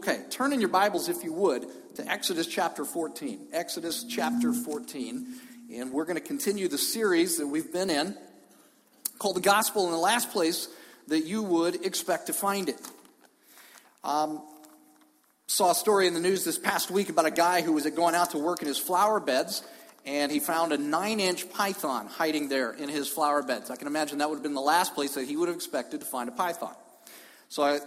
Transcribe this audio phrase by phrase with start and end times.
[0.00, 3.48] Okay, turn in your Bibles, if you would, to Exodus chapter 14.
[3.52, 5.26] Exodus chapter 14.
[5.74, 8.16] And we're going to continue the series that we've been in
[9.18, 10.70] called The Gospel in the last place
[11.08, 12.80] that you would expect to find it.
[14.02, 14.40] Um,
[15.46, 18.14] saw a story in the news this past week about a guy who was going
[18.14, 19.62] out to work in his flower beds
[20.06, 23.70] and he found a nine inch python hiding there in his flower beds.
[23.70, 26.00] I can imagine that would have been the last place that he would have expected
[26.00, 26.74] to find a python.
[27.50, 27.80] So I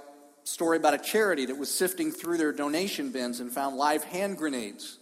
[0.44, 4.38] story about a charity that was sifting through their donation bins and found live hand
[4.38, 4.98] grenades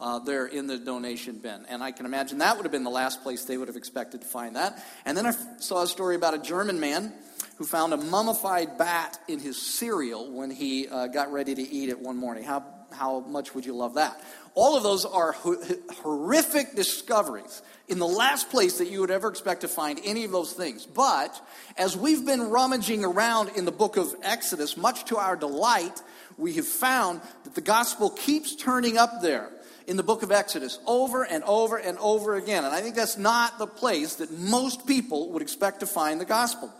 [0.00, 1.64] uh, there in the donation bin.
[1.68, 4.22] And I can imagine that would have been the last place they would have expected
[4.22, 4.82] to find that.
[5.04, 7.12] And then I saw a story about a German man
[7.56, 11.88] who found a mummified bat in his cereal when he uh, got ready to eat
[11.88, 12.42] it one morning.
[12.42, 14.20] How, how much would you love that?
[14.54, 19.62] All of those are horrific discoveries in the last place that you would ever expect
[19.62, 20.84] to find any of those things.
[20.84, 21.40] But
[21.78, 26.02] as we've been rummaging around in the book of Exodus, much to our delight,
[26.36, 29.48] we have found that the gospel keeps turning up there
[29.86, 32.64] in the book of Exodus over and over and over again.
[32.64, 36.26] And I think that's not the place that most people would expect to find the
[36.26, 36.70] gospel.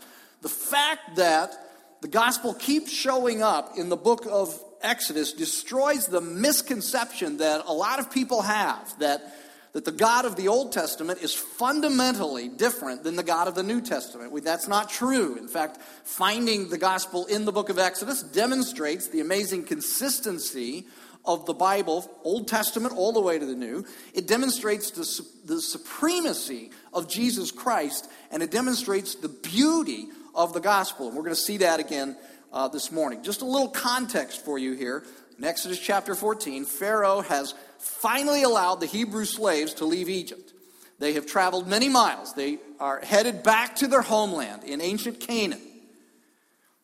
[0.41, 1.53] The fact that
[2.01, 7.73] the gospel keeps showing up in the book of Exodus destroys the misconception that a
[7.73, 9.33] lot of people have that
[9.73, 13.63] that the God of the Old Testament is fundamentally different than the God of the
[13.63, 14.31] New Testament.
[14.43, 15.35] That's not true.
[15.35, 20.85] In fact, finding the gospel in the book of Exodus demonstrates the amazing consistency
[21.25, 23.85] of the Bible, Old Testament all the way to the New.
[24.13, 30.59] It demonstrates the, the supremacy of Jesus Christ, and it demonstrates the beauty of the
[30.59, 31.07] gospel.
[31.07, 32.15] And we're going to see that again
[32.53, 33.23] uh, this morning.
[33.23, 35.03] Just a little context for you here.
[35.37, 40.53] In Exodus chapter 14, Pharaoh has finally allowed the Hebrew slaves to leave Egypt.
[40.99, 42.33] They have traveled many miles.
[42.33, 45.61] They are headed back to their homeland in ancient Canaan.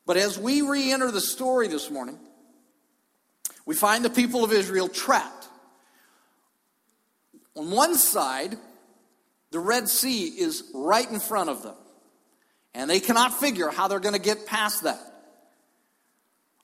[0.06, 2.18] But as we re enter the story this morning,
[3.66, 5.48] we find the people of Israel trapped.
[7.56, 8.58] On one side,
[9.52, 11.76] the Red Sea is right in front of them,
[12.74, 15.00] and they cannot figure how they're going to get past that.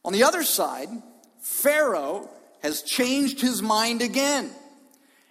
[0.06, 0.88] On the other side,
[1.42, 2.30] Pharaoh
[2.62, 4.52] has changed his mind again.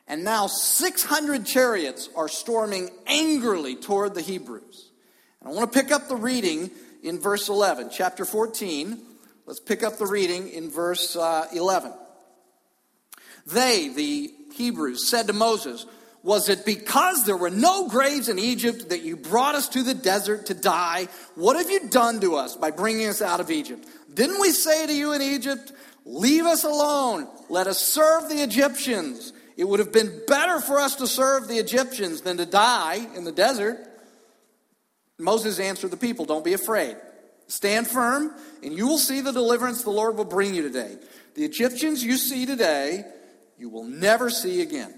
[0.09, 4.91] And now 600 chariots are storming angrily toward the Hebrews.
[5.41, 6.73] And I want to pick up the reading
[7.05, 9.01] in verse 11, chapter 14.
[9.47, 11.93] Let's pick up the reading in verse uh, 11.
[13.47, 15.87] They, the Hebrews, said to Moses,
[16.25, 19.95] Was it because there were no graves in Egypt that you brought us to the
[19.95, 21.09] desert to die?
[21.37, 23.87] What have you done to us by bringing us out of Egypt?
[24.13, 25.71] Didn't we say to you in Egypt,
[26.05, 27.27] Leave us alone.
[27.49, 29.33] Let us serve the Egyptians.
[29.57, 33.25] It would have been better for us to serve the Egyptians than to die in
[33.25, 33.79] the desert.
[35.19, 36.97] Moses answered the people, Don't be afraid.
[37.47, 40.97] Stand firm, and you will see the deliverance the Lord will bring you today.
[41.35, 43.05] The Egyptians you see today,
[43.59, 44.95] you will never see again.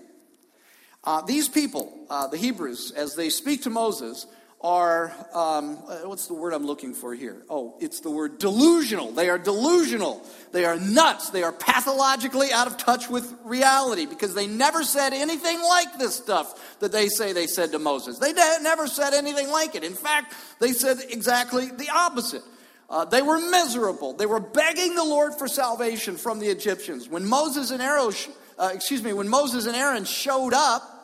[1.06, 4.26] Uh, these people, uh, the Hebrews, as they speak to Moses,
[4.60, 7.44] are, um, uh, what's the word I'm looking for here?
[7.48, 9.12] Oh, it's the word delusional.
[9.12, 10.26] They are delusional.
[10.50, 11.30] They are nuts.
[11.30, 16.16] They are pathologically out of touch with reality because they never said anything like this
[16.16, 18.18] stuff that they say they said to Moses.
[18.18, 19.84] They never said anything like it.
[19.84, 22.42] In fact, they said exactly the opposite.
[22.90, 24.14] Uh, they were miserable.
[24.14, 27.08] They were begging the Lord for salvation from the Egyptians.
[27.08, 28.12] When Moses and Aaron,
[28.58, 30.94] uh, excuse me, when Moses and Aaron showed up,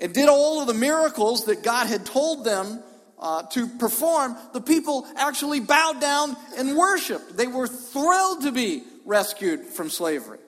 [0.00, 2.82] and did all of the miracles that God had told them
[3.18, 7.36] uh, to perform, the people actually bowed down and worshiped.
[7.36, 10.38] They were thrilled to be rescued from slavery.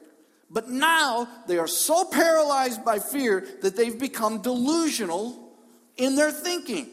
[0.50, 5.53] But now they are so paralyzed by fear that they've become delusional
[5.97, 6.88] in their thinking.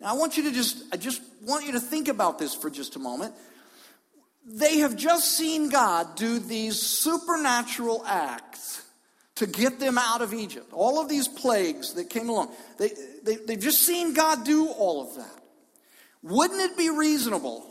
[0.00, 2.68] Now I want you to just I just want you to think about this for
[2.68, 3.34] just a moment.
[4.44, 8.82] They have just seen God do these supernatural acts
[9.36, 10.72] to get them out of Egypt.
[10.72, 12.90] All of these plagues that came along, they,
[13.22, 15.42] they, they've just seen God do all of that.
[16.22, 17.64] Wouldn't it be reasonable,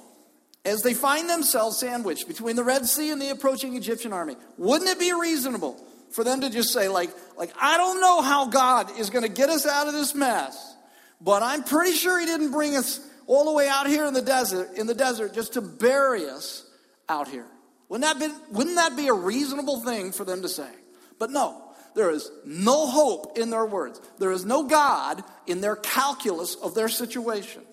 [0.64, 4.90] as they find themselves sandwiched between the Red Sea and the approaching Egyptian army, wouldn't
[4.90, 8.98] it be reasonable for them to just say, like, like I don't know how God
[8.98, 10.76] is going to get us out of this mess,
[11.20, 14.22] but I'm pretty sure He didn't bring us all the way out here in the
[14.22, 16.64] desert, in the desert just to bury us
[17.10, 17.48] out here.
[17.90, 20.70] Wouldn't that be, wouldn't that be a reasonable thing for them to say?
[21.20, 21.62] But no,
[21.96, 24.02] there is no hope in their words.
[24.20, 27.64] There is no God in their calculus of their situation.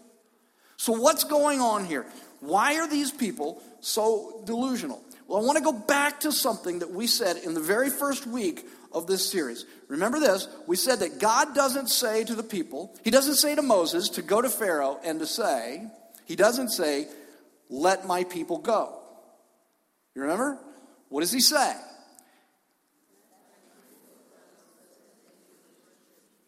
[0.77, 2.07] So, what's going on here?
[2.41, 5.03] Why are these people so delusional?
[5.29, 8.27] Well, I want to go back to something that we said in the very first
[8.27, 9.65] week of this series.
[9.89, 10.49] Remember this?
[10.67, 14.23] We said that God doesn't say to the people, He doesn't say to Moses to
[14.23, 15.85] go to Pharaoh and to say,
[16.27, 17.07] He doesn't say,
[17.73, 18.99] let my people go.
[20.15, 20.59] You remember?
[21.09, 21.75] What does he say?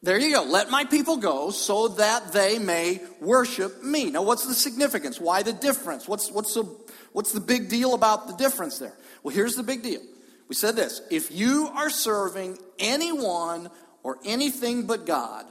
[0.04, 0.42] There you go.
[0.42, 4.10] Let my people go so that they may worship me.
[4.10, 5.18] Now, what's the significance?
[5.18, 6.06] Why the difference?
[6.06, 6.64] What's, what's, the,
[7.12, 8.92] what's the big deal about the difference there?
[9.22, 10.02] Well, here's the big deal.
[10.46, 13.70] We said this if you are serving anyone
[14.02, 15.46] or anything but God,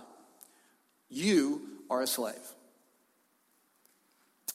[1.09, 2.35] you are a slave.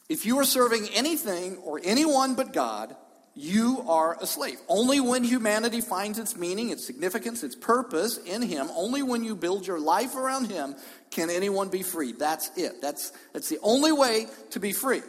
[0.09, 2.95] If you are serving anything or anyone but God,
[3.39, 4.59] you are a slave.
[4.69, 9.37] Only when humanity finds its meaning, its significance, its purpose in Him, only when you
[9.37, 10.75] build your life around Him
[11.11, 12.13] can anyone be free.
[12.13, 12.83] That's it.
[12.83, 15.03] That's, that's the only way to be free.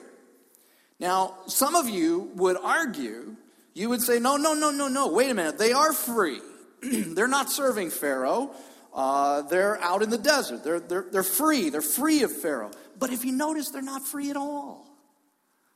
[0.99, 3.35] Now, some of you would argue,
[3.73, 5.57] you would say, no, no, no, no, no, wait a minute.
[5.57, 6.39] They are free.
[6.81, 8.51] they're not serving Pharaoh.
[8.93, 10.63] Uh, they're out in the desert.
[10.63, 11.71] They're, they're, they're free.
[11.71, 12.71] They're free of Pharaoh.
[12.99, 14.85] But if you notice, they're not free at all.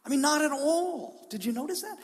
[0.06, 1.26] I mean, not at all.
[1.30, 1.98] Did you notice that?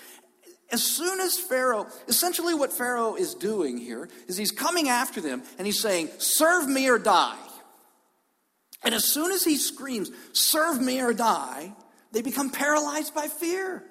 [0.71, 5.42] As soon as Pharaoh, essentially what Pharaoh is doing here is he's coming after them
[5.57, 7.38] and he's saying, Serve me or die.
[8.83, 11.74] And as soon as he screams, Serve me or die,
[12.12, 13.83] they become paralyzed by fear.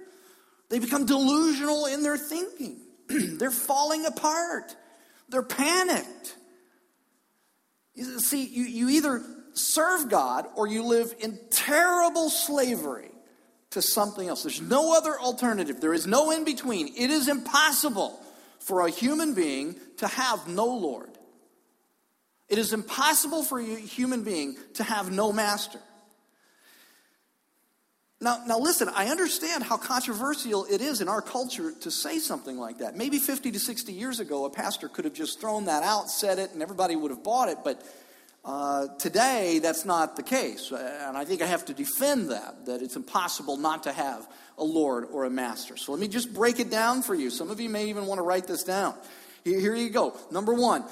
[0.69, 2.79] They become delusional in their thinking.
[3.09, 4.77] They're falling apart.
[5.29, 6.37] They're panicked.
[8.19, 9.23] See, you, you either
[9.55, 13.11] serve God or you live in terrible slavery
[13.70, 14.43] to something else.
[14.43, 15.81] There's no other alternative.
[15.81, 16.88] There is no in between.
[16.97, 18.19] It is impossible
[18.61, 21.11] for a human being to have no Lord.
[22.49, 25.81] It is impossible for a human being to have no master.
[28.20, 32.59] Now, now listen, I understand how controversial it is in our culture to say something
[32.59, 32.97] like that.
[32.97, 36.38] Maybe 50 to 60 years ago, a pastor could have just thrown that out, said
[36.38, 37.81] it, and everybody would have bought it, but
[38.49, 40.73] uh, today, that's not the case.
[40.73, 44.65] And I think I have to defend that, that it's impossible not to have a
[44.65, 45.77] Lord or a master.
[45.77, 47.29] So let me just break it down for you.
[47.29, 48.95] Some of you may even want to write this down.
[49.45, 50.17] Here, here you go.
[50.31, 50.83] Number one,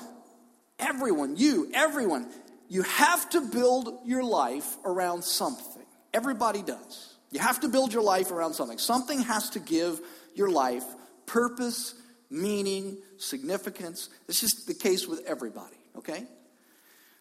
[0.79, 2.29] everyone, you, everyone,
[2.69, 5.87] you have to build your life around something.
[6.13, 7.15] Everybody does.
[7.31, 8.77] You have to build your life around something.
[8.77, 9.99] Something has to give
[10.35, 10.85] your life
[11.25, 11.95] purpose,
[12.29, 14.11] meaning, significance.
[14.29, 16.27] It's just the case with everybody, okay?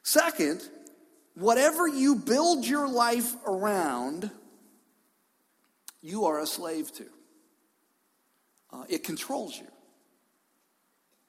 [0.06, 0.62] Second,
[1.34, 4.30] whatever you build your life around,
[6.04, 7.06] you are a slave to.
[8.72, 9.66] Uh, it controls you.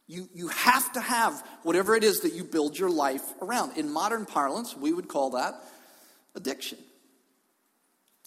[0.09, 3.79] You, you have to have whatever it is that you build your life around.
[3.79, 5.55] In modern parlance, we would call that
[6.35, 6.79] addiction.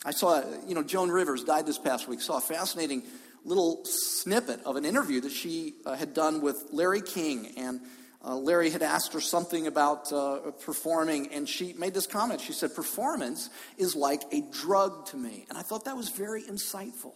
[0.03, 2.21] I saw, you know, Joan Rivers died this past week.
[2.21, 3.03] Saw a fascinating
[3.45, 7.53] little snippet of an interview that she uh, had done with Larry King.
[7.55, 7.81] And
[8.23, 12.41] uh, Larry had asked her something about uh, performing, and she made this comment.
[12.41, 15.45] She said, Performance is like a drug to me.
[15.49, 17.13] And I thought that was very insightful.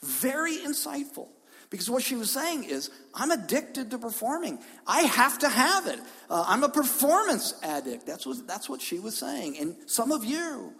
[0.00, 1.28] Very insightful.
[1.68, 4.58] Because what she was saying is, I'm addicted to performing.
[4.86, 6.00] I have to have it.
[6.28, 8.06] Uh, I'm a performance addict.
[8.06, 9.58] That's what, that's what she was saying.
[9.58, 10.74] And some of you,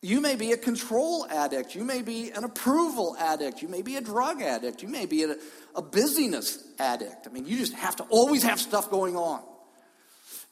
[0.00, 1.74] you may be a control addict.
[1.74, 3.62] You may be an approval addict.
[3.62, 4.82] You may be a drug addict.
[4.82, 5.36] You may be a,
[5.74, 7.26] a busyness addict.
[7.26, 9.42] I mean, you just have to always have stuff going on.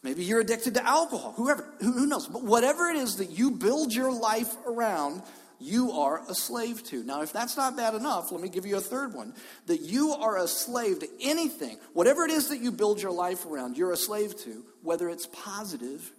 [0.03, 2.27] Maybe you're addicted to alcohol, whoever, who knows.
[2.27, 5.23] But whatever it is that you build your life around,
[5.59, 7.03] you are a slave to.
[7.03, 9.35] Now, if that's not bad enough, let me give you a third one
[9.67, 13.47] that you are a slave to anything, whatever it is that you build your life
[13.47, 16.13] around, you're a slave to, whether it's positive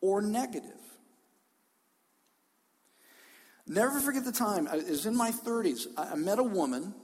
[0.00, 0.77] or negative.
[3.68, 5.86] Never forget the time, it was in my 30s.
[5.96, 6.94] I met a woman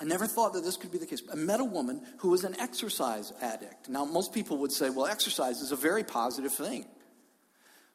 [0.00, 1.22] I never thought that this could be the case.
[1.30, 3.88] I met a woman who was an exercise addict.
[3.88, 6.84] Now, most people would say, well, exercise is a very positive thing.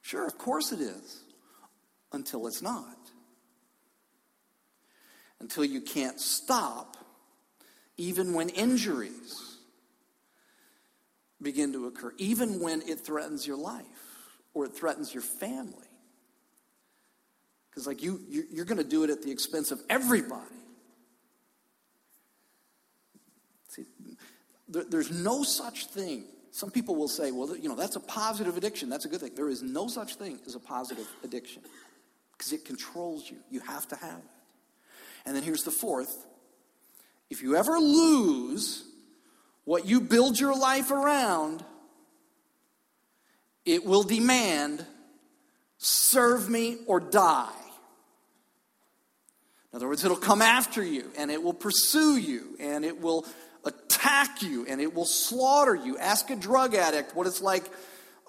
[0.02, 1.24] Sure, of course it is,
[2.14, 2.98] until it's not.
[5.42, 6.96] Until you can't stop,
[7.98, 9.58] even when injuries
[11.42, 13.86] begin to occur, even when it threatens your life
[14.54, 15.89] or it threatens your family.
[17.70, 20.44] Because, like, you, you're going to do it at the expense of everybody.
[23.70, 23.86] See,
[24.68, 26.26] there's no such thing.
[26.52, 28.90] Some people will say, well, you know, that's a positive addiction.
[28.90, 29.36] That's a good thing.
[29.36, 31.62] There is no such thing as a positive addiction
[32.32, 33.38] because it controls you.
[33.52, 34.24] You have to have it.
[35.26, 36.26] And then here's the fourth
[37.30, 38.86] if you ever lose
[39.66, 41.64] what you build your life around,
[43.66, 44.84] it will demand
[45.80, 47.50] serve me or die.
[49.72, 53.26] In other words, it'll come after you and it will pursue you and it will
[53.66, 55.98] attack you and it will slaughter you.
[55.98, 57.64] Ask a drug addict what it's like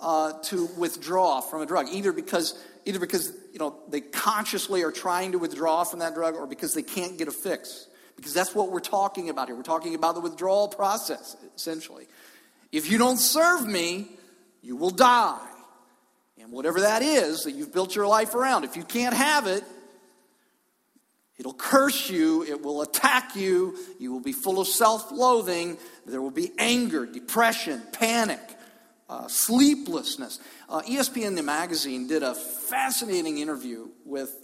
[0.00, 4.92] uh, to withdraw from a drug, either because either because you know they consciously are
[4.92, 7.87] trying to withdraw from that drug, or because they can't get a fix.
[8.16, 9.57] Because that's what we're talking about here.
[9.57, 12.07] We're talking about the withdrawal process, essentially.
[12.71, 14.09] If you don't serve me,
[14.62, 15.38] you will die.
[16.50, 19.62] Whatever that is that you've built your life around, if you can't have it,
[21.38, 26.21] it'll curse you, it will attack you, you will be full of self loathing, there
[26.21, 28.40] will be anger, depression, panic,
[29.09, 30.40] uh, sleeplessness.
[30.69, 34.35] Uh, ESPN the magazine did a fascinating interview with.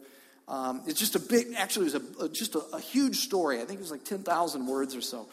[0.48, 3.56] Um, it's just a big, actually, it was a, a just a, a, huge story.
[3.60, 5.26] I think it was like 10,000 words or so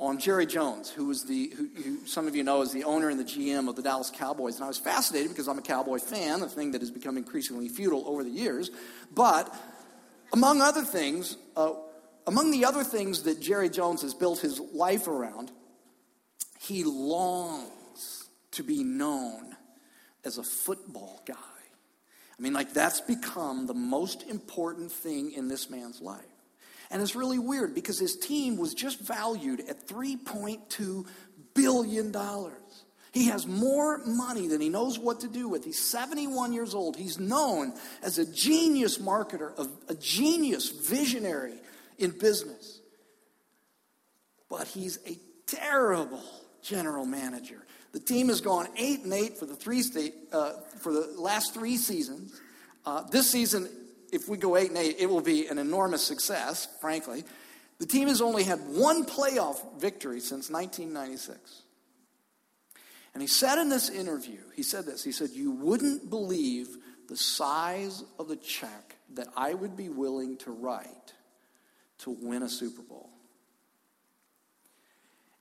[0.00, 3.10] on Jerry Jones, who was the, who, who, some of you know is the owner
[3.10, 4.54] and the GM of the Dallas Cowboys.
[4.56, 7.68] And I was fascinated because I'm a Cowboy fan, a thing that has become increasingly
[7.68, 8.70] futile over the years.
[9.14, 9.54] But
[10.32, 11.74] among other things, uh,
[12.26, 15.52] among the other things that Jerry Jones has built his life around,
[16.58, 19.54] he longs to be known
[20.24, 21.34] as a football guy.
[21.36, 26.24] I mean, like, that's become the most important thing in this man's life.
[26.90, 31.06] And it's really weird because his team was just valued at $3.2
[31.54, 32.14] billion.
[33.12, 35.64] He has more money than he knows what to do with.
[35.64, 36.96] He's 71 years old.
[36.96, 39.56] He's known as a genius marketer,
[39.88, 41.54] a, genius visionary
[41.98, 42.80] in business.
[44.48, 46.22] But he's a terrible
[46.62, 47.64] general manager.
[47.92, 51.54] The team has gone eight and eight for the three state uh, for the last
[51.54, 52.40] three seasons.
[52.86, 53.68] Uh, this season,
[54.12, 56.68] if we go eight and eight, it will be an enormous success.
[56.80, 57.24] Frankly,
[57.78, 61.62] the team has only had one playoff victory since 1996.
[63.14, 65.02] And he said in this interview, he said this.
[65.02, 66.76] He said, "You wouldn't believe
[67.08, 71.14] the size of the check that I would be willing to write
[71.98, 73.10] to win a Super Bowl."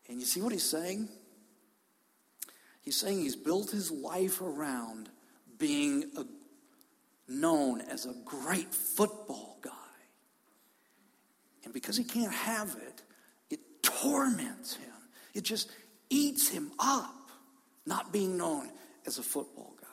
[0.08, 1.10] And you see what he's saying?
[2.82, 5.10] He's saying he's built his life around
[5.60, 6.26] being a,
[7.30, 9.72] known as a great football guy.
[11.64, 13.04] And because he can't have it,
[13.50, 14.90] it torments him.
[15.34, 15.72] It just
[16.10, 17.30] eats him up,
[17.86, 18.70] not being known
[19.06, 19.88] as a football guy.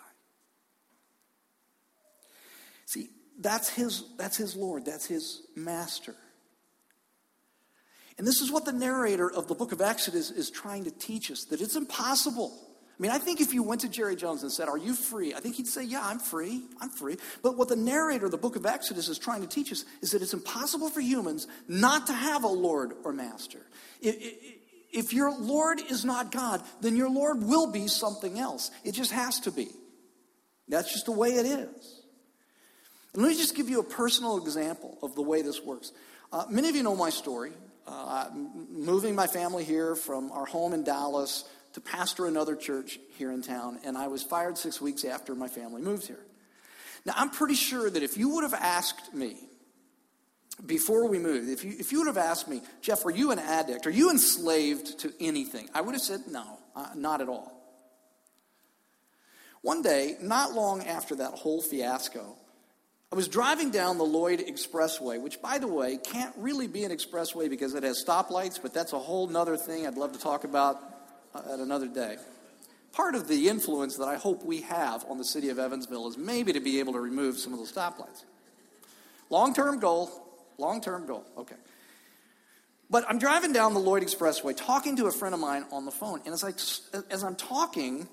[2.86, 6.14] See, that's his, that's his Lord, that's his master.
[8.18, 11.30] And this is what the narrator of the book of Exodus is trying to teach
[11.30, 12.65] us that it's impossible.
[12.98, 15.34] I mean, I think if you went to Jerry Jones and said, Are you free?
[15.34, 16.62] I think he'd say, Yeah, I'm free.
[16.80, 17.18] I'm free.
[17.42, 20.12] But what the narrator of the book of Exodus is trying to teach us is
[20.12, 23.60] that it's impossible for humans not to have a Lord or master.
[24.00, 28.70] If your Lord is not God, then your Lord will be something else.
[28.82, 29.68] It just has to be.
[30.68, 32.00] That's just the way it is.
[33.12, 35.92] And let me just give you a personal example of the way this works.
[36.32, 37.52] Uh, many of you know my story
[37.86, 38.28] uh,
[38.70, 41.44] moving my family here from our home in Dallas
[41.76, 45.46] to pastor another church here in town, and I was fired six weeks after my
[45.46, 46.24] family moved here.
[47.04, 49.36] Now, I'm pretty sure that if you would have asked me
[50.64, 53.38] before we moved, if you, if you would have asked me, Jeff, are you an
[53.38, 53.86] addict?
[53.86, 55.68] Are you enslaved to anything?
[55.74, 57.52] I would have said, no, uh, not at all.
[59.60, 62.36] One day, not long after that whole fiasco,
[63.12, 66.90] I was driving down the Lloyd Expressway, which, by the way, can't really be an
[66.90, 70.44] expressway because it has stoplights, but that's a whole other thing I'd love to talk
[70.44, 70.95] about
[71.50, 72.16] at another day.
[72.92, 76.16] Part of the influence that I hope we have on the city of Evansville is
[76.16, 78.24] maybe to be able to remove some of those stoplights.
[79.28, 80.10] Long term goal,
[80.56, 81.56] long term goal, okay.
[82.88, 85.90] But I'm driving down the Lloyd Expressway talking to a friend of mine on the
[85.90, 86.52] phone, and as, I,
[87.10, 88.08] as I'm talking,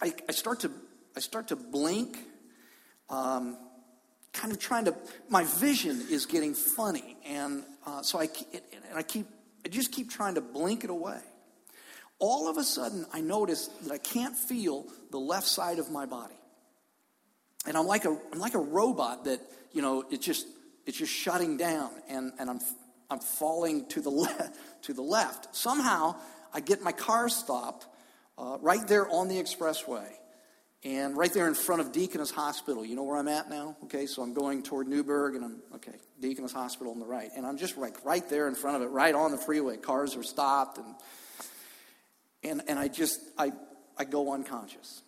[0.00, 0.70] I, I start to
[1.16, 2.18] I start to blink.
[3.10, 3.56] Um,
[4.32, 4.94] kind of trying to,
[5.28, 7.16] my vision is getting funny.
[7.26, 9.26] And uh, so I, and I keep,
[9.64, 11.20] I just keep trying to blink it away.
[12.22, 16.06] All of a sudden, I notice that I can't feel the left side of my
[16.06, 16.36] body.
[17.66, 19.40] And I'm like a, I'm like a robot that,
[19.72, 20.46] you know, it just,
[20.86, 22.60] it's just shutting down and, and I'm,
[23.10, 25.56] I'm falling to the, left, to the left.
[25.56, 26.14] Somehow,
[26.54, 27.88] I get my car stopped
[28.38, 30.06] uh, right there on the expressway.
[30.84, 33.76] And right there in front of Deaconess Hospital, you know where I'm at now?
[33.84, 37.30] Okay, so I'm going toward Newburgh and I'm, okay, Deaconess Hospital on the right.
[37.36, 39.76] And I'm just like right there in front of it, right on the freeway.
[39.76, 40.94] Cars are stopped and,
[42.44, 43.52] and, and I just, I,
[43.96, 45.02] I go unconscious.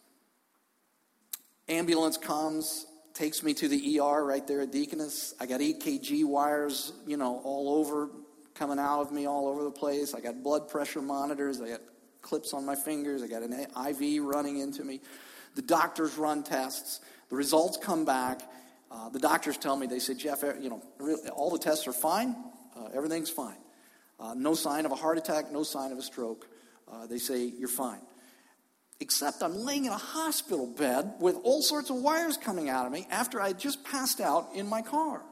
[1.68, 5.34] Ambulance comes, takes me to the ER right there at Deaconess.
[5.40, 8.10] I got EKG wires, you know, all over,
[8.54, 10.14] coming out of me all over the place.
[10.14, 11.60] I got blood pressure monitors.
[11.60, 11.80] I got
[12.22, 13.22] clips on my fingers.
[13.22, 15.00] I got an IV running into me.
[15.54, 17.00] The doctors run tests.
[17.30, 18.42] The results come back.
[18.90, 20.82] Uh, the doctors tell me, they say, Jeff, you know,
[21.34, 22.36] all the tests are fine.
[22.76, 23.56] Uh, everything's fine.
[24.20, 26.46] Uh, no sign of a heart attack, no sign of a stroke.
[26.90, 28.00] Uh, they say, you're fine.
[29.00, 32.92] Except I'm laying in a hospital bed with all sorts of wires coming out of
[32.92, 35.22] me after I just passed out in my car.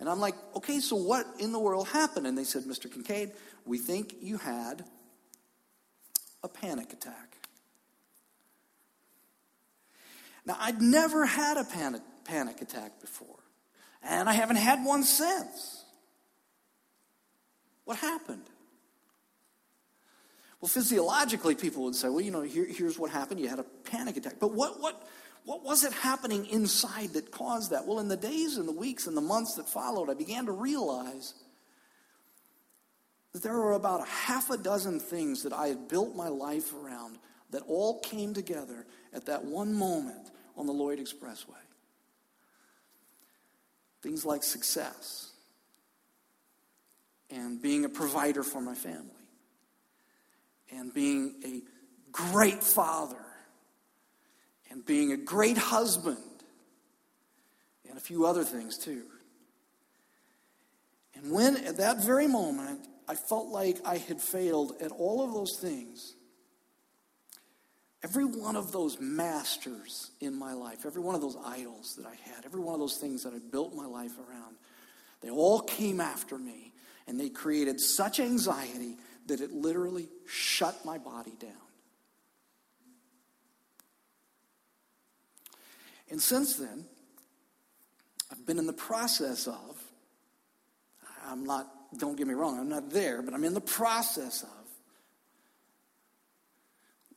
[0.00, 2.26] And I'm like, okay, so what in the world happened?
[2.26, 2.92] And they said, Mr.
[2.92, 3.32] Kincaid,
[3.64, 4.84] we think you had
[6.42, 7.36] a panic attack.
[10.46, 13.38] Now, I'd never had a panic, panic attack before,
[14.02, 15.84] and I haven't had one since.
[17.84, 18.44] What happened?
[20.60, 23.38] Well, physiologically, people would say, well, you know, here, here's what happened.
[23.38, 24.34] You had a panic attack.
[24.40, 25.06] But what, what,
[25.44, 27.86] what was it happening inside that caused that?
[27.86, 30.52] Well, in the days and the weeks and the months that followed, I began to
[30.52, 31.34] realize
[33.32, 36.74] that there were about a half a dozen things that I had built my life
[36.74, 37.18] around
[37.50, 41.54] that all came together at that one moment on the Lloyd Expressway.
[44.02, 45.30] Things like success
[47.30, 49.17] and being a provider for my family
[50.70, 51.62] and being a
[52.12, 53.16] great father
[54.70, 56.18] and being a great husband
[57.88, 59.02] and a few other things too.
[61.14, 65.32] And when at that very moment I felt like I had failed at all of
[65.32, 66.14] those things,
[68.04, 72.14] every one of those masters in my life, every one of those idols that I
[72.30, 74.56] had, every one of those things that I built my life around,
[75.20, 76.72] they all came after me
[77.08, 78.96] and they created such anxiety
[79.28, 81.52] that it literally shut my body down.
[86.10, 86.86] And since then,
[88.32, 89.82] I've been in the process of,
[91.26, 91.68] I'm not,
[91.98, 94.48] don't get me wrong, I'm not there, but I'm in the process of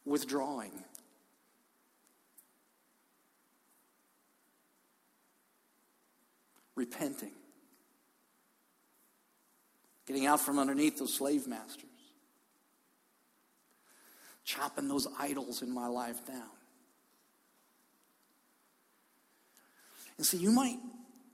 [0.05, 0.71] withdrawing.
[6.75, 7.31] Repenting.
[10.05, 11.90] Getting out from underneath those slave masters
[14.51, 16.49] chopping those idols in my life down.
[20.17, 20.77] And see, you might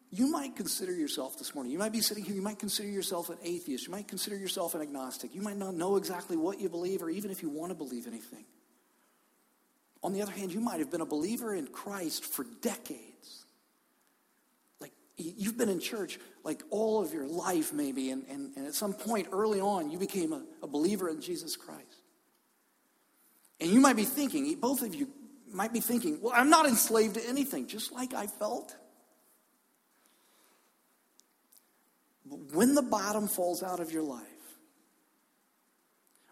[0.09, 3.29] you might consider yourself this morning, you might be sitting here, you might consider yourself
[3.29, 6.69] an atheist, you might consider yourself an agnostic, you might not know exactly what you
[6.69, 8.45] believe or even if you want to believe anything.
[10.01, 13.45] On the other hand, you might have been a believer in Christ for decades.
[14.79, 18.75] Like you've been in church like all of your life, maybe, and, and, and at
[18.75, 21.96] some point early on, you became a, a believer in Jesus Christ.
[23.67, 25.09] And you might be thinking, both of you
[25.51, 28.73] might be thinking, well, I'm not enslaved to anything, just like I felt.
[32.25, 34.23] But when the bottom falls out of your life,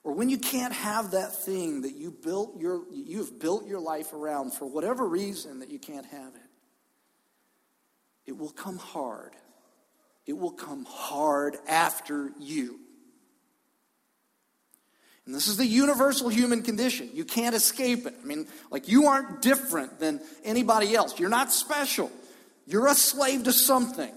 [0.06, 3.82] or when you can't have that thing that you built your you have built your
[3.82, 6.50] life around for whatever reason that you can't have it,
[8.28, 9.36] it will come hard.
[10.26, 12.80] It will come hard after you.
[15.25, 17.09] And this is the universal human condition.
[17.13, 18.13] You can't escape it.
[18.21, 21.19] I mean, like, you aren't different than anybody else.
[21.19, 22.11] You're not special.
[22.67, 24.11] You're a slave to something,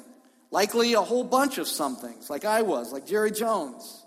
[0.51, 4.05] likely a whole bunch of somethings, like I was, like Jerry Jones.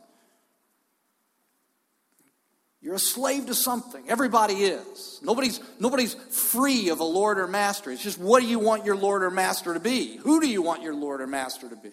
[2.82, 4.04] You're a slave to something.
[4.08, 5.20] Everybody is.
[5.24, 7.92] Nobody's, nobody's free of a Lord or master.
[7.92, 10.18] It's just what do you want your Lord or master to be?
[10.18, 11.92] Who do you want your Lord or master to be?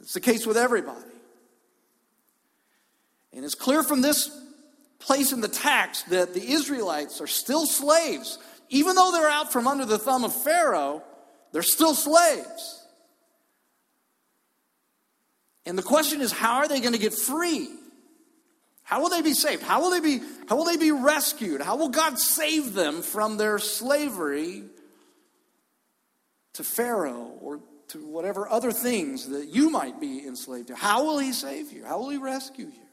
[0.00, 1.07] It's the case with everybody.
[3.38, 4.36] And it's clear from this
[4.98, 8.36] place in the text that the Israelites are still slaves.
[8.68, 11.04] Even though they're out from under the thumb of Pharaoh,
[11.52, 12.84] they're still slaves.
[15.64, 17.68] And the question is, how are they going to get free?
[18.82, 19.62] How will they be saved?
[19.62, 21.62] How will they be, how will they be rescued?
[21.62, 24.64] How will God save them from their slavery
[26.54, 30.74] to Pharaoh or to whatever other things that you might be enslaved to?
[30.74, 31.84] How will He save you?
[31.84, 32.87] How will He rescue you?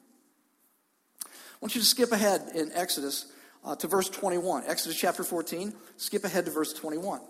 [1.65, 3.25] Want you to skip ahead in Exodus
[3.63, 4.65] uh, to verse 21.
[4.67, 7.21] Exodus chapter 14, skip ahead to verse 21.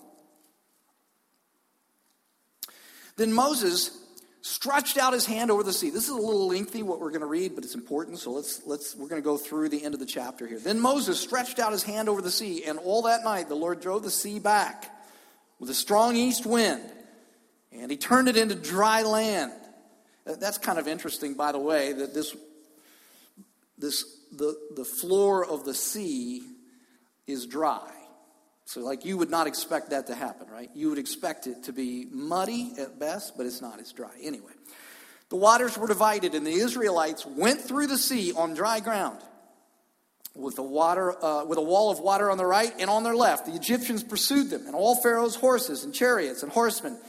[3.16, 3.98] Then Moses
[4.42, 5.90] stretched out his hand over the sea.
[5.90, 8.20] This is a little lengthy what we're going to read, but it's important.
[8.20, 10.60] So let's let's we're going to go through the end of the chapter here.
[10.60, 13.80] Then Moses stretched out his hand over the sea, and all that night the Lord
[13.80, 14.94] drove the sea back
[15.60, 16.84] with a strong east wind,
[17.72, 19.54] and he turned it into dry land.
[20.26, 22.36] That's kind of interesting, by the way, that this
[23.78, 26.44] this the, the floor of the sea
[27.28, 27.92] is dry.
[28.66, 30.72] So, like, you would not expect that to happen, right?
[30.74, 34.12] You would expect it to be muddy at best, but it's not, it's dry.
[34.22, 34.52] Anyway,
[35.30, 39.20] the waters were divided, and the Israelites went through the sea on dry ground
[40.36, 43.16] with a, water, uh, with a wall of water on the right and on their
[43.16, 43.46] left.
[43.46, 47.00] The Egyptians pursued them, and all Pharaoh's horses and chariots and horsemen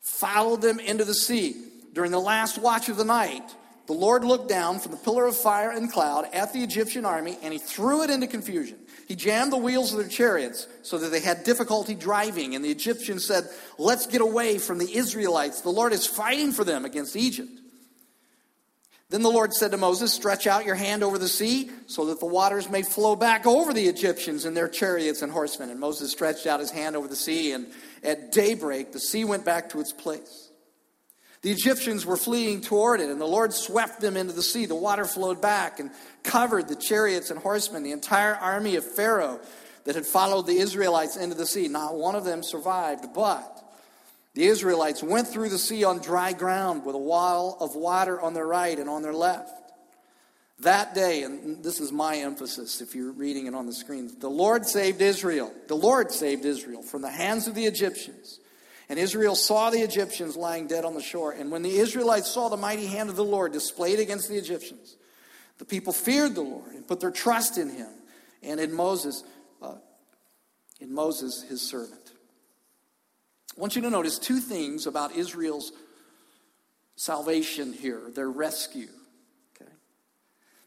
[0.00, 1.54] followed them into the sea.
[1.92, 3.54] During the last watch of the night,
[3.86, 7.36] the Lord looked down from the pillar of fire and cloud at the Egyptian army
[7.42, 8.78] and he threw it into confusion.
[9.08, 12.54] He jammed the wheels of their chariots so that they had difficulty driving.
[12.54, 13.44] And the Egyptians said,
[13.78, 15.60] Let's get away from the Israelites.
[15.60, 17.50] The Lord is fighting for them against Egypt.
[19.10, 22.20] Then the Lord said to Moses, Stretch out your hand over the sea so that
[22.20, 25.68] the waters may flow back over the Egyptians and their chariots and horsemen.
[25.68, 27.66] And Moses stretched out his hand over the sea, and
[28.02, 30.51] at daybreak the sea went back to its place.
[31.42, 34.64] The Egyptians were fleeing toward it, and the Lord swept them into the sea.
[34.66, 35.90] The water flowed back and
[36.22, 39.40] covered the chariots and horsemen, the entire army of Pharaoh
[39.84, 41.66] that had followed the Israelites into the sea.
[41.66, 43.60] Not one of them survived, but
[44.34, 48.34] the Israelites went through the sea on dry ground with a wall of water on
[48.34, 49.50] their right and on their left.
[50.60, 54.30] That day, and this is my emphasis if you're reading it on the screen, the
[54.30, 55.52] Lord saved Israel.
[55.66, 58.38] The Lord saved Israel from the hands of the Egyptians
[58.92, 61.32] and Israel saw the Egyptians lying dead on the shore.
[61.32, 64.98] And when the Israelites saw the mighty hand of the Lord displayed against the Egyptians,
[65.56, 67.88] the people feared the Lord and put their trust in him
[68.42, 69.24] and in Moses,
[69.62, 69.76] uh,
[70.78, 72.12] in Moses, his servant.
[73.56, 75.72] I want you to notice two things about Israel's
[76.94, 78.90] salvation here, their rescue.
[79.56, 79.72] Okay.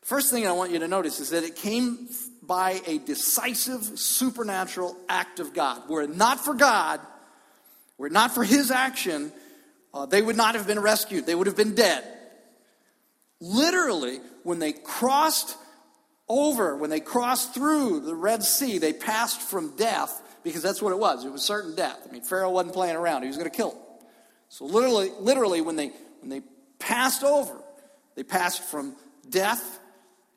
[0.02, 2.10] First thing I want you to notice is that it came
[2.42, 5.88] by a decisive supernatural act of God.
[5.88, 7.02] Were it not for God,
[7.98, 9.32] were it not for his action,
[9.94, 11.26] uh, they would not have been rescued.
[11.26, 12.04] They would have been dead.
[13.40, 15.58] Literally, when they crossed
[16.28, 20.92] over, when they crossed through the Red Sea, they passed from death, because that's what
[20.92, 21.26] it was.
[21.26, 22.00] It was certain death.
[22.08, 23.80] I mean, Pharaoh wasn't playing around, he was going to kill them.
[24.50, 26.42] So literally, literally when, they, when they
[26.80, 27.56] passed over,
[28.16, 28.96] they passed from
[29.30, 29.80] death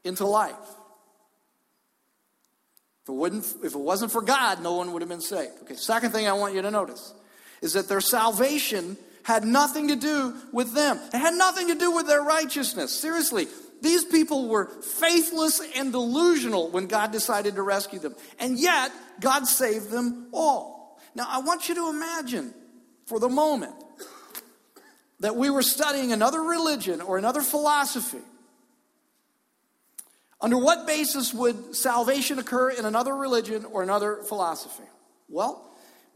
[0.05, 0.55] into life.
[3.03, 5.53] If it, wouldn't, if it wasn't for God, no one would have been saved.
[5.63, 7.15] Okay, second thing I want you to notice
[7.63, 10.99] is that their salvation had nothing to do with them.
[11.13, 12.99] It had nothing to do with their righteousness.
[12.99, 13.47] Seriously,
[13.83, 18.15] these people were faithless and delusional when God decided to rescue them.
[18.39, 18.91] And yet,
[19.21, 20.99] God saved them all.
[21.15, 22.55] Now, I want you to imagine
[23.07, 23.75] for the moment
[25.21, 28.23] that we were studying another religion or another philosophy.
[30.41, 34.85] Under what basis would salvation occur in another religion or another philosophy?
[35.29, 35.68] Well,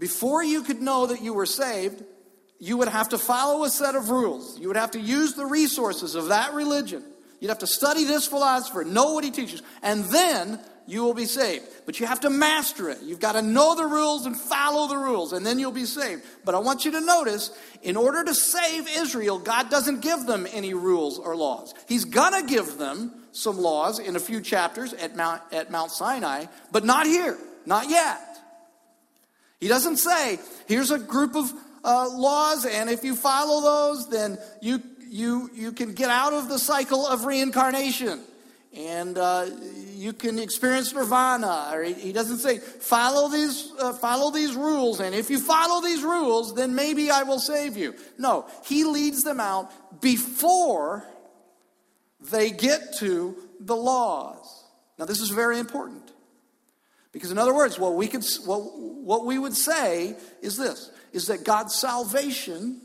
[0.03, 2.03] before you could know that you were saved,
[2.59, 4.59] you would have to follow a set of rules.
[4.59, 7.05] You would have to use the resources of that religion.
[7.38, 11.27] You'd have to study this philosopher, know what he teaches, and then you will be
[11.27, 11.67] saved.
[11.87, 12.99] But you have to master it.
[13.05, 16.25] You've got to know the rules and follow the rules, and then you'll be saved.
[16.45, 20.49] But I want you to notice in order to save Israel, God doesn't give them
[20.53, 21.75] any rules or laws.
[21.87, 25.93] He's going to give them some laws in a few chapters at Mount, at Mount
[25.93, 28.32] Sinai, but not here, not yet.
[29.62, 31.53] He doesn't say, here's a group of
[31.85, 36.48] uh, laws, and if you follow those, then you, you, you can get out of
[36.48, 38.25] the cycle of reincarnation
[38.77, 39.46] and uh,
[39.94, 41.70] you can experience nirvana.
[41.72, 45.81] Or he, he doesn't say, follow these, uh, follow these rules, and if you follow
[45.81, 47.94] these rules, then maybe I will save you.
[48.18, 49.70] No, he leads them out
[50.01, 51.07] before
[52.33, 54.64] they get to the laws.
[54.98, 56.12] Now, this is very important.
[57.12, 61.27] Because, in other words, what we, could, what, what we would say is this is
[61.27, 62.81] that God's salvation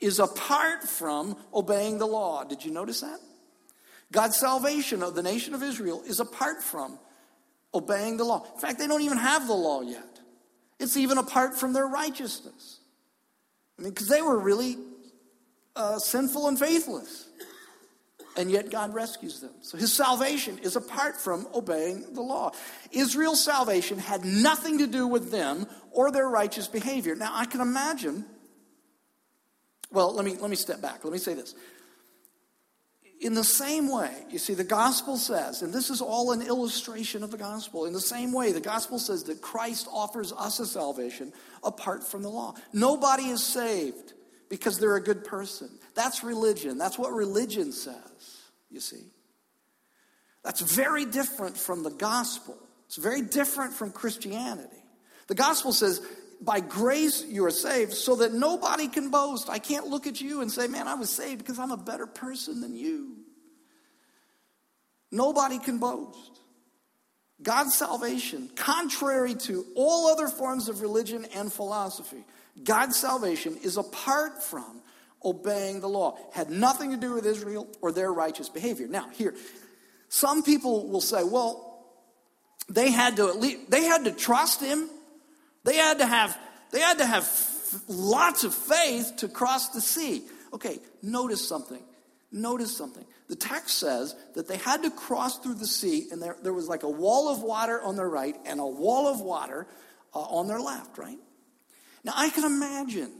[0.00, 2.42] is apart from obeying the law.
[2.42, 3.18] Did you notice that?
[4.10, 6.98] God's salvation of the nation of Israel is apart from
[7.72, 8.44] obeying the law.
[8.52, 10.18] In fact, they don't even have the law yet,
[10.80, 12.80] it's even apart from their righteousness.
[13.78, 14.76] I mean, because they were really
[15.76, 17.28] uh, sinful and faithless
[18.38, 19.50] and yet God rescues them.
[19.62, 22.52] So his salvation is apart from obeying the law.
[22.92, 27.16] Israel's salvation had nothing to do with them or their righteous behavior.
[27.16, 28.24] Now, I can imagine,
[29.90, 31.04] well, let me, let me step back.
[31.04, 31.56] Let me say this.
[33.20, 37.24] In the same way, you see, the gospel says, and this is all an illustration
[37.24, 40.66] of the gospel, in the same way, the gospel says that Christ offers us a
[40.66, 41.32] salvation
[41.64, 42.54] apart from the law.
[42.72, 44.12] Nobody is saved
[44.48, 45.68] because they're a good person.
[45.98, 46.78] That's religion.
[46.78, 47.96] That's what religion says,
[48.70, 49.02] you see.
[50.44, 52.56] That's very different from the gospel.
[52.86, 54.84] It's very different from Christianity.
[55.26, 56.00] The gospel says,
[56.40, 59.50] by grace you are saved so that nobody can boast.
[59.50, 62.06] I can't look at you and say, man, I was saved because I'm a better
[62.06, 63.16] person than you.
[65.10, 66.38] Nobody can boast.
[67.42, 72.24] God's salvation, contrary to all other forms of religion and philosophy,
[72.62, 74.80] God's salvation is apart from
[75.24, 76.16] obeying the law.
[76.32, 78.88] Had nothing to do with Israel or their righteous behavior.
[78.88, 79.34] Now, here,
[80.08, 81.64] some people will say, well,
[82.68, 84.88] they had to at least they had to trust him.
[85.64, 86.38] They had to have
[86.70, 87.28] they had to have
[87.88, 90.22] lots of faith to cross the sea.
[90.52, 91.82] Okay, notice something.
[92.30, 93.04] notice something.
[93.28, 96.68] The text says that they had to cross through the sea, and there, there was
[96.68, 99.66] like a wall of water on their right and a wall of water
[100.14, 101.18] uh, on their left, right?
[102.04, 103.12] Now, I can imagine,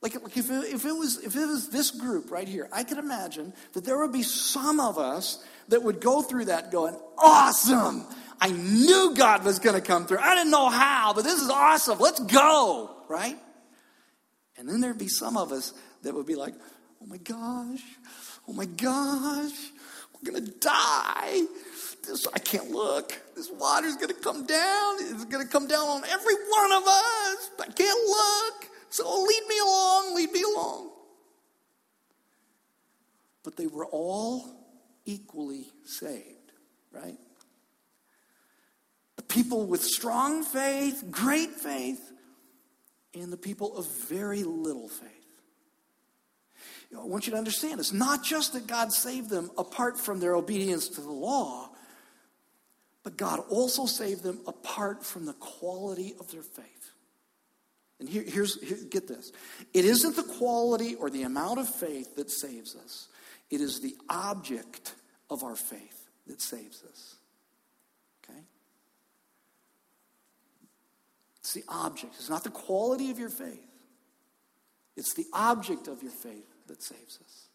[0.00, 2.84] like, like if, it, if, it was, if it was this group right here, I
[2.84, 6.96] could imagine that there would be some of us that would go through that going,
[7.18, 8.06] awesome!
[8.40, 10.18] I knew God was going to come through.
[10.18, 11.98] I didn't know how, but this is awesome.
[11.98, 13.36] Let's go, right?
[14.56, 16.54] And then there'd be some of us that would be like,
[17.02, 17.82] oh my gosh,
[18.48, 19.52] oh my gosh,
[20.14, 21.42] we're going to die.
[22.06, 23.12] This, I can't look.
[23.36, 24.96] This water's going to come down.
[25.00, 27.50] It's going to come down on every one of us.
[27.60, 28.70] I can't look.
[28.90, 29.37] So lead
[33.42, 34.46] But they were all
[35.04, 36.52] equally saved,
[36.92, 37.16] right?
[39.16, 42.12] The people with strong faith, great faith,
[43.14, 45.12] and the people of very little faith.
[46.90, 49.98] You know, I want you to understand it's not just that God saved them apart
[49.98, 51.70] from their obedience to the law,
[53.02, 56.77] but God also saved them apart from the quality of their faith.
[58.00, 59.32] And here, here's, here, get this
[59.74, 63.08] it isn't the quality or the amount of faith that saves us,
[63.50, 64.94] it is the object
[65.30, 67.16] of our faith that saves us.
[68.24, 68.40] Okay?
[71.40, 73.66] It's the object, it's not the quality of your faith,
[74.96, 77.48] it's the object of your faith that saves us.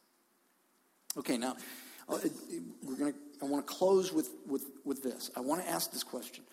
[1.16, 1.56] Okay, now,
[2.10, 2.18] uh,
[2.84, 5.30] we're going to, I want to close with, with, with this.
[5.38, 6.44] I want to ask this question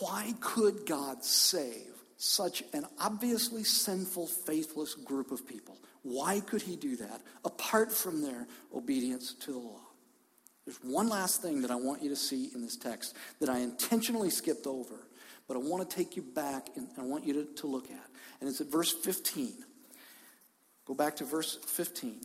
[0.00, 5.78] Why could God save such an obviously sinful, faithless group of people?
[6.02, 9.80] Why could he do that apart from their obedience to the law?
[10.64, 13.58] There's one last thing that I want you to see in this text that I
[13.58, 15.06] intentionally skipped over,
[15.46, 18.06] but I want to take you back and I want you to, to look at.
[18.40, 19.54] And it's at verse 15.
[20.86, 22.20] Go back to verse 15.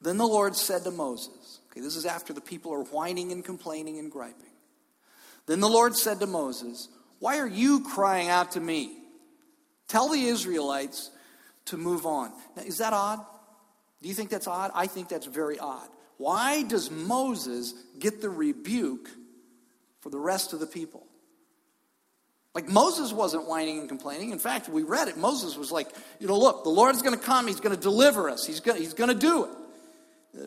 [0.00, 1.39] Then the Lord said to Moses,
[1.70, 4.46] okay, this is after the people are whining and complaining and griping.
[5.46, 8.96] Then the Lord said to Moses, Why are you crying out to me?
[9.88, 11.10] Tell the Israelites
[11.66, 12.32] to move on.
[12.56, 13.24] Now, is that odd?
[14.02, 14.70] Do you think that's odd?
[14.74, 15.88] I think that's very odd.
[16.16, 19.08] Why does Moses get the rebuke
[20.00, 21.06] for the rest of the people?
[22.54, 24.30] Like Moses wasn't whining and complaining.
[24.30, 25.16] In fact, we read it.
[25.16, 27.46] Moses was like, you know, look, the Lord's going to come.
[27.46, 28.44] He's going to deliver us.
[28.44, 29.50] He's going, he's to do it.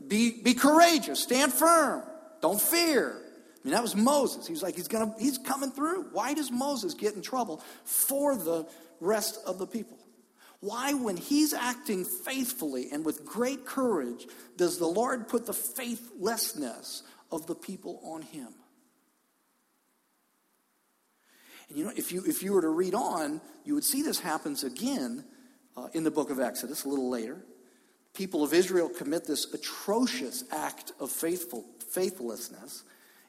[0.08, 1.22] Be, be courageous.
[1.22, 2.04] Stand firm.
[2.42, 3.16] Don't fear.
[3.64, 4.48] I mean, that was Moses.
[4.48, 6.10] He's like, he's to, he's coming through.
[6.12, 8.68] Why does Moses get in trouble for the
[9.00, 9.98] rest of the people?
[10.60, 17.04] Why, when he's acting faithfully and with great courage, does the Lord put the faithlessness
[17.32, 18.50] of the people on him?
[21.68, 24.20] And you know, if you, if you were to read on, you would see this
[24.20, 25.26] happens again
[25.76, 27.44] uh, in the book of Exodus a little later.
[28.14, 32.84] People of Israel commit this atrocious act of faithful, faithlessness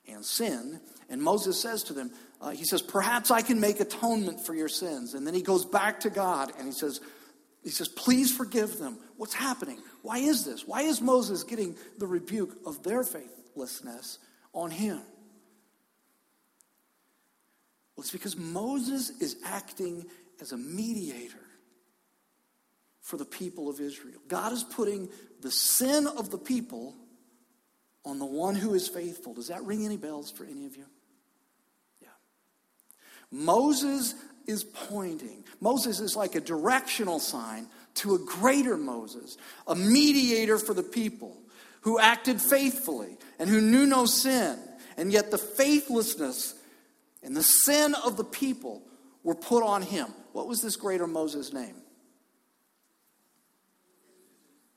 [0.06, 0.80] and sin.
[1.08, 4.68] And Moses says to them, uh, he says, Perhaps I can make atonement for your
[4.68, 5.14] sins.
[5.14, 7.00] And then he goes back to God and he says,
[7.62, 8.98] he says, Please forgive them.
[9.16, 9.78] What's happening?
[10.02, 10.66] Why is this?
[10.66, 14.18] Why is Moses getting the rebuke of their faithlessness
[14.52, 15.00] on him?
[17.96, 20.04] Well, it's because Moses is acting
[20.40, 21.38] as a mediator
[23.04, 24.18] for the people of Israel.
[24.28, 25.10] God is putting
[25.42, 26.94] the sin of the people
[28.02, 29.34] on the one who is faithful.
[29.34, 30.86] Does that ring any bells for any of you?
[32.00, 32.08] Yeah.
[33.30, 34.14] Moses
[34.46, 35.44] is pointing.
[35.60, 39.36] Moses is like a directional sign to a greater Moses,
[39.66, 41.36] a mediator for the people
[41.82, 44.58] who acted faithfully and who knew no sin.
[44.96, 46.54] And yet the faithlessness
[47.22, 48.80] and the sin of the people
[49.22, 50.06] were put on him.
[50.32, 51.76] What was this greater Moses' name?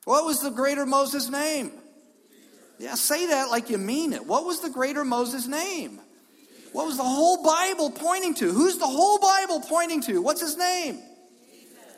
[0.08, 1.70] What was the greater Moses' name?
[2.80, 4.26] Yeah, say that like you mean it.
[4.26, 6.00] What was the greater Moses' name?
[6.72, 8.50] What was the whole Bible pointing to?
[8.50, 10.22] Who's the whole Bible pointing to?
[10.22, 11.00] What's his name?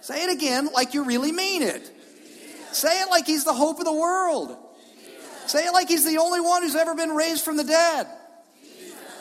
[0.01, 1.87] Say it again like you really mean it.
[2.71, 4.57] Say it like he's the hope of the world.
[5.45, 8.07] Say it like he's the only one who's ever been raised from the dead.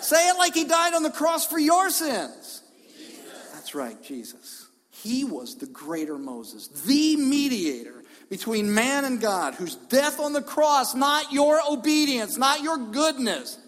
[0.01, 2.62] Say it like he died on the cross for your sins.
[2.96, 3.51] Jesus.
[3.53, 4.66] That's right, Jesus.
[4.90, 7.97] He was the greater Moses, the mediator
[8.28, 13.58] between man and God, whose death on the cross, not your obedience, not your goodness,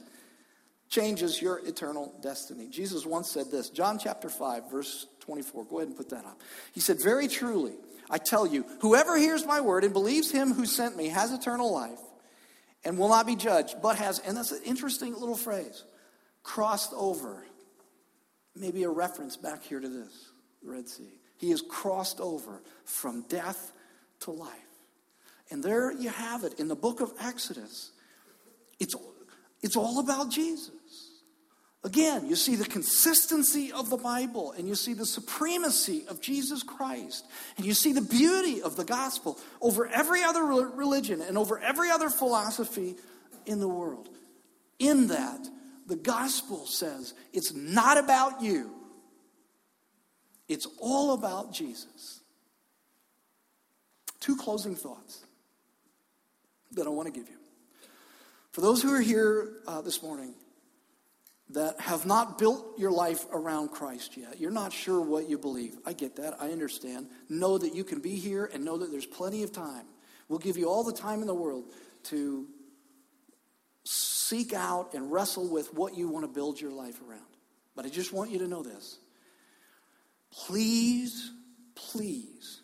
[0.88, 2.68] changes your eternal destiny.
[2.68, 5.64] Jesus once said this, John chapter 5, verse 24.
[5.64, 6.40] Go ahead and put that up.
[6.72, 7.74] He said, Very truly,
[8.10, 11.72] I tell you, whoever hears my word and believes him who sent me has eternal
[11.72, 12.00] life
[12.84, 15.84] and will not be judged, but has, and that's an interesting little phrase,
[16.42, 17.44] crossed over.
[18.56, 20.30] Maybe a reference back here to this.
[20.62, 21.08] the Red Sea.
[21.36, 23.72] He has crossed over from death
[24.20, 24.50] to life.
[25.50, 27.90] And there you have it in the book of Exodus.
[28.78, 28.94] It's,
[29.62, 30.70] it's all about Jesus.
[31.82, 36.62] Again, you see the consistency of the Bible and you see the supremacy of Jesus
[36.62, 37.24] Christ
[37.56, 41.90] and you see the beauty of the gospel over every other religion and over every
[41.90, 42.96] other philosophy
[43.46, 44.10] in the world.
[44.78, 45.48] In that,
[45.86, 48.70] the gospel says it's not about you,
[50.48, 52.19] it's all about Jesus.
[54.20, 55.24] Two closing thoughts
[56.72, 57.36] that I want to give you.
[58.52, 60.34] For those who are here uh, this morning
[61.50, 65.76] that have not built your life around Christ yet, you're not sure what you believe.
[65.86, 66.36] I get that.
[66.40, 67.08] I understand.
[67.28, 69.86] Know that you can be here and know that there's plenty of time.
[70.28, 71.64] We'll give you all the time in the world
[72.04, 72.46] to
[73.84, 77.20] seek out and wrestle with what you want to build your life around.
[77.74, 78.98] But I just want you to know this.
[80.30, 81.32] Please,
[81.74, 82.59] please,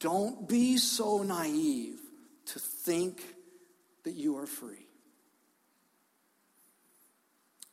[0.00, 2.00] don't be so naive
[2.46, 3.22] to think
[4.04, 4.86] that you are free.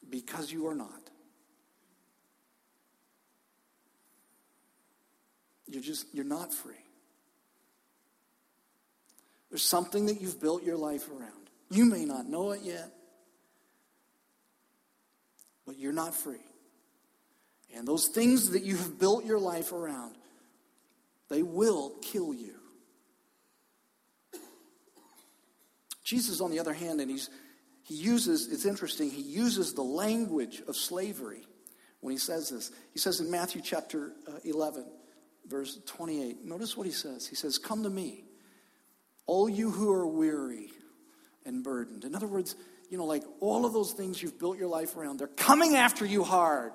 [0.10, 0.92] Because you are not.
[5.68, 6.76] You're just, you're not free.
[9.50, 11.32] There's something that you've built your life around.
[11.70, 12.92] You may not know it yet,
[15.66, 16.38] but you're not free.
[17.76, 20.16] And those things that you have built your life around,
[21.30, 22.56] they will kill you.
[26.04, 27.30] Jesus, on the other hand, and he's,
[27.84, 31.42] he uses, it's interesting, he uses the language of slavery
[32.00, 32.72] when he says this.
[32.94, 34.86] He says in Matthew chapter uh, 11,
[35.46, 37.28] verse 28, notice what he says.
[37.28, 38.24] He says, Come to me,
[39.26, 40.70] all you who are weary
[41.46, 42.06] and burdened.
[42.06, 42.56] In other words,
[42.90, 46.06] you know, like all of those things you've built your life around, they're coming after
[46.06, 46.72] you hard.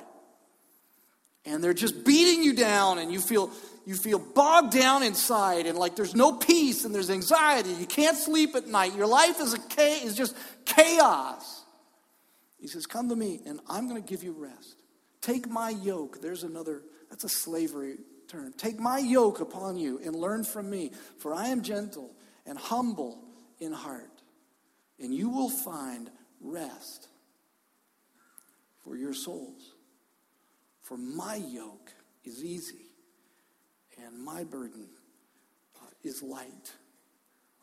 [1.44, 3.50] And they're just beating you down, and you feel
[3.84, 7.72] you feel bogged down inside, and like there's no peace, and there's anxiety.
[7.72, 8.94] You can't sleep at night.
[8.94, 11.64] Your life is a is just chaos.
[12.58, 14.76] He says, "Come to me, and I'm going to give you rest.
[15.20, 16.82] Take my yoke." There's another.
[17.10, 18.54] That's a slavery term.
[18.56, 22.14] Take my yoke upon you and learn from me, for I am gentle
[22.46, 23.18] and humble
[23.58, 24.22] in heart
[25.02, 27.08] and you will find rest
[28.84, 29.71] for your souls.
[30.92, 31.90] For my yoke
[32.22, 32.84] is easy
[34.04, 34.88] and my burden
[35.80, 36.70] uh, is light.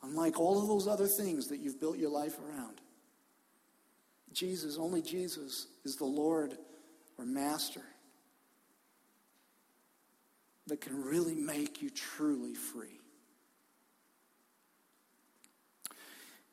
[0.02, 2.82] Unlike all of those other things that you've built your life around,
[4.34, 6.58] Jesus, only Jesus, is the Lord
[7.20, 7.84] or Master
[10.66, 13.00] that can really make you truly free.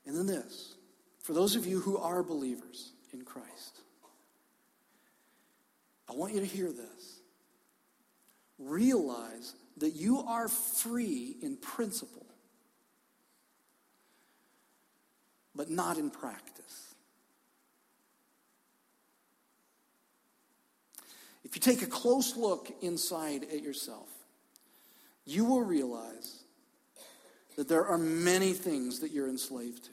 [0.05, 0.75] And then this
[1.23, 3.81] for those of you who are believers in Christ,
[6.09, 7.21] I want you to hear this.
[8.59, 12.27] Realize that you are free in principle,
[15.55, 16.95] but not in practice.
[21.45, 24.09] If you take a close look inside at yourself,
[25.25, 26.43] you will realize
[27.57, 29.91] that there are many things that you're enslaved to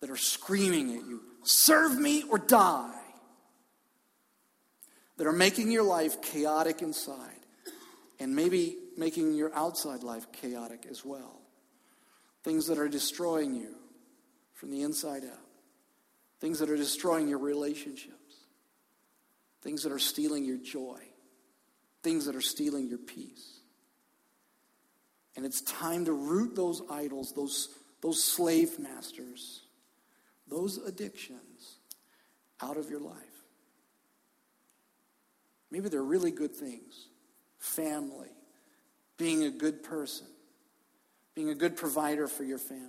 [0.00, 2.95] that are screaming at you serve me or die,
[5.16, 7.40] that are making your life chaotic inside,
[8.18, 11.40] and maybe making your outside life chaotic as well.
[12.44, 13.74] Things that are destroying you
[14.54, 15.38] from the inside out,
[16.40, 18.14] things that are destroying your relationships,
[19.62, 21.00] things that are stealing your joy,
[22.02, 23.60] things that are stealing your peace.
[25.36, 27.68] And it's time to root those idols, those,
[28.00, 29.66] those slave masters
[30.48, 31.78] those addictions
[32.62, 33.16] out of your life.
[35.76, 37.08] Maybe they're really good things
[37.58, 38.30] family,
[39.18, 40.26] being a good person,
[41.34, 42.88] being a good provider for your family,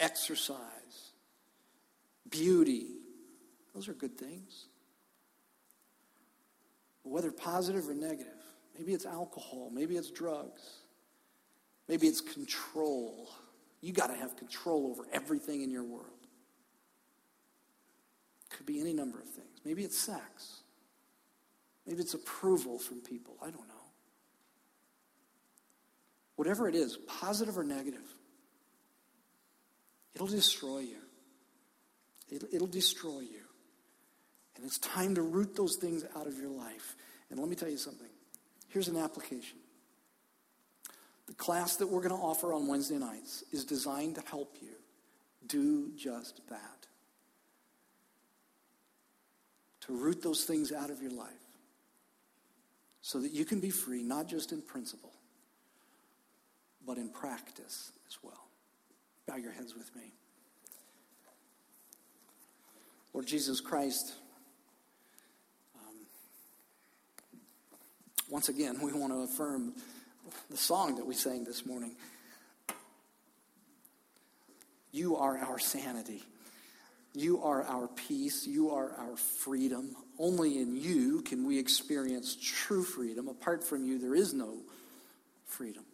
[0.00, 1.12] exercise,
[2.28, 2.86] beauty.
[3.72, 4.66] Those are good things.
[7.04, 8.42] Whether positive or negative,
[8.76, 10.78] maybe it's alcohol, maybe it's drugs,
[11.86, 13.30] maybe it's control.
[13.80, 16.06] You got to have control over everything in your world.
[18.50, 19.60] Could be any number of things.
[19.64, 20.62] Maybe it's sex.
[21.88, 23.34] Maybe it's approval from people.
[23.40, 23.74] I don't know.
[26.36, 28.04] Whatever it is, positive or negative,
[30.14, 30.98] it'll destroy you.
[32.30, 33.40] It'll, it'll destroy you.
[34.56, 36.94] And it's time to root those things out of your life.
[37.30, 38.10] And let me tell you something.
[38.68, 39.56] Here's an application.
[41.26, 44.74] The class that we're going to offer on Wednesday nights is designed to help you
[45.46, 46.86] do just that.
[49.86, 51.47] To root those things out of your life.
[53.08, 55.14] So that you can be free, not just in principle,
[56.86, 58.48] but in practice as well.
[59.26, 60.12] Bow your heads with me.
[63.14, 64.12] Lord Jesus Christ,
[65.74, 65.94] um,
[68.28, 69.72] once again, we want to affirm
[70.50, 71.96] the song that we sang this morning.
[74.92, 76.22] You are our sanity.
[77.14, 78.46] You are our peace.
[78.46, 79.96] You are our freedom.
[80.18, 83.28] Only in you can we experience true freedom.
[83.28, 84.58] Apart from you, there is no
[85.46, 85.84] freedom.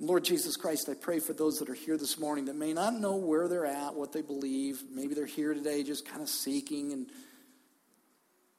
[0.00, 2.94] Lord Jesus Christ, I pray for those that are here this morning that may not
[2.94, 4.82] know where they're at, what they believe.
[4.90, 7.06] Maybe they're here today just kind of seeking, and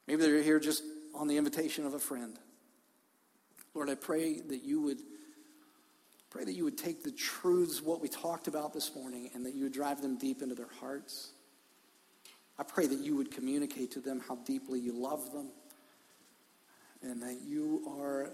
[0.06, 0.82] maybe they're here just
[1.14, 2.38] on the invitation of a friend.
[3.74, 4.98] Lord, I pray that you would
[6.30, 9.54] pray that you would take the truths what we talked about this morning and that
[9.54, 11.30] you would drive them deep into their hearts.
[12.58, 15.48] I pray that you would communicate to them how deeply you love them
[17.02, 18.30] and that you are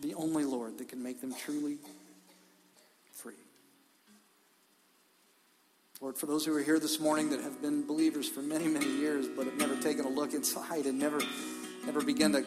[0.00, 1.78] the only Lord that can make them truly
[3.12, 3.34] free.
[6.00, 8.86] Lord, for those who are here this morning that have been believers for many, many
[8.86, 11.20] years, but have never taken a look inside and never,
[11.84, 12.44] never begun to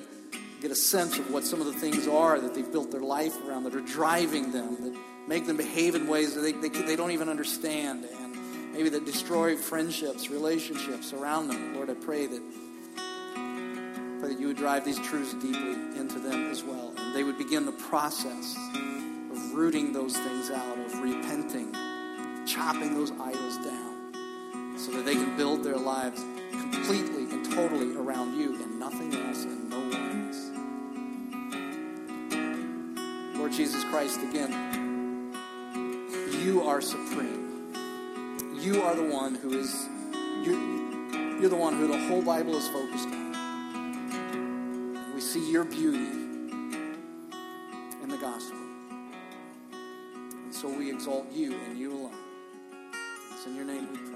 [0.61, 3.34] get a sense of what some of the things are that they've built their life
[3.47, 6.95] around, that are driving them, that make them behave in ways that they, they, they
[6.95, 8.37] don't even understand, and
[8.78, 11.74] maybe that destroy friendships, relationships around them.
[11.74, 12.42] Lord, I pray that
[14.20, 16.94] pray that you would drive these truths deeply into them as well.
[16.96, 18.56] And they would begin the process
[19.32, 21.74] of rooting those things out, of repenting,
[22.46, 24.14] chopping those idols down,
[24.78, 29.44] so that they can build their lives completely and totally around you and nothing else
[29.44, 30.28] and no one
[33.32, 33.40] else.
[33.40, 35.34] Lord Jesus Christ, again,
[36.44, 37.47] you are supreme.
[38.68, 39.88] You are the one who is,
[40.43, 43.34] you, you're the one who the whole Bible is focused on
[45.15, 45.99] We see your beauty
[48.03, 48.57] in the gospel.
[49.72, 52.11] And so we exalt you and you alone.
[53.32, 54.07] It's in your name we.